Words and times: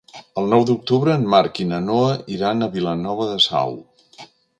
El 0.41 0.47
nou 0.51 0.63
d'octubre 0.69 1.17
en 1.19 1.27
Marc 1.33 1.61
i 1.63 1.67
na 1.71 1.79
Noa 1.89 2.15
iran 2.37 2.65
a 2.65 2.71
Vilanova 2.77 3.29
de 3.33 3.37
Sau. 3.49 3.77